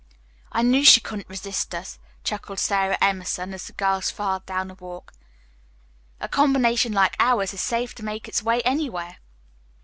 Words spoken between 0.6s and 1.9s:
knew she couldn't resist